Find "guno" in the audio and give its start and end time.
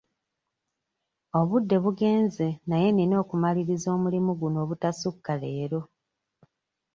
4.39-4.57